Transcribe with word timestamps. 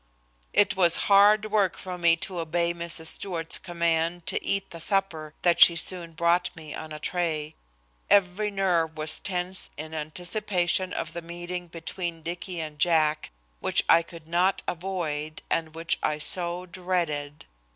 It 0.51 0.75
was 0.75 0.95
hard 1.05 1.51
work 1.51 1.77
for 1.77 1.95
me 1.95 2.15
to 2.25 2.39
obey 2.39 2.73
Mrs. 2.73 3.05
Stewart's 3.05 3.59
command 3.59 4.25
to 4.25 4.43
eat 4.43 4.71
the 4.71 4.79
supper 4.79 5.35
that 5.43 5.61
she 5.61 5.75
soon 5.75 6.13
brought 6.13 6.49
me 6.55 6.73
on 6.73 6.91
a 6.91 6.97
tray. 6.97 7.53
Every 8.09 8.49
nerve 8.49 8.97
was 8.97 9.19
tense 9.19 9.69
in 9.77 9.93
anticipation 9.93 10.91
of 10.91 11.13
the 11.13 11.21
meeting 11.21 11.67
between 11.67 12.23
Dicky 12.23 12.59
and 12.59 12.79
Jack, 12.79 13.29
which 13.59 13.83
I 13.87 14.01
could 14.01 14.27
not 14.27 14.63
avoid, 14.67 15.43
and 15.51 15.75
which 15.75 15.99
I 16.01 16.17
so 16.17 16.65
dreaded. 16.65 17.45